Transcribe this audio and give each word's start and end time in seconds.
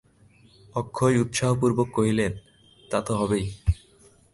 অক্ষয় 0.75 1.15
উৎসাহপূর্বক 1.17 1.87
কহিলেন, 1.93 2.31
তা 2.91 2.99
তো 3.01 3.13
হবেই। 3.15 3.45